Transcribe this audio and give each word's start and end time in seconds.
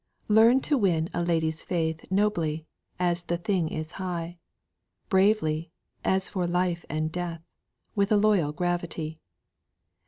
"Learn 0.29 0.61
to 0.61 0.79
win 0.79 1.11
a 1.13 1.21
lady's 1.21 1.61
faith 1.61 2.05
Nobly, 2.09 2.65
as 2.97 3.21
the 3.25 3.37
thing 3.37 3.69
is 3.69 3.91
high; 4.01 4.35
Bravely, 5.09 5.69
as 6.03 6.27
for 6.27 6.47
life 6.47 6.83
and 6.89 7.11
death 7.11 7.43
With 7.93 8.11
a 8.11 8.17
loyal 8.17 8.51
gravity. 8.51 9.17